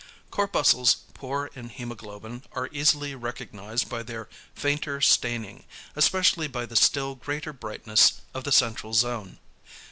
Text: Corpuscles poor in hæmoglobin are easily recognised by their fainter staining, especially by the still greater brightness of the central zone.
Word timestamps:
Corpuscles 0.31 0.95
poor 1.13 1.51
in 1.53 1.69
hæmoglobin 1.69 2.41
are 2.53 2.69
easily 2.71 3.13
recognised 3.13 3.87
by 3.87 4.01
their 4.01 4.27
fainter 4.55 4.99
staining, 4.99 5.63
especially 5.95 6.47
by 6.47 6.65
the 6.65 6.75
still 6.75 7.13
greater 7.13 7.53
brightness 7.53 8.21
of 8.33 8.43
the 8.43 8.51
central 8.51 8.95
zone. 8.95 9.37